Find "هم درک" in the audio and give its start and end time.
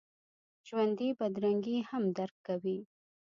1.89-2.35